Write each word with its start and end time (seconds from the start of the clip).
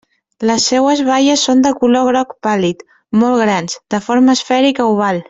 Les 0.49 0.63
seues 0.71 1.01
baies 1.09 1.43
són 1.49 1.61
de 1.67 1.73
color 1.83 2.07
groc 2.09 2.33
pàl·lid, 2.49 2.81
molt 3.25 3.43
grans, 3.47 3.77
de 3.97 4.01
forma 4.07 4.37
esfèrica 4.39 4.89
oval. 4.95 5.19